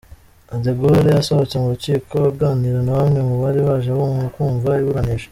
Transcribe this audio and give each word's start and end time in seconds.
De 0.63 0.71
Gaulle 0.79 1.11
asohotse 1.21 1.55
mu 1.61 1.67
rukiko 1.73 2.15
aganira 2.31 2.79
na 2.83 2.93
bamwe 2.97 3.19
mu 3.29 3.35
bari 3.43 3.59
baje 3.67 3.91
kumva 4.33 4.69
iburanisha 4.81 5.29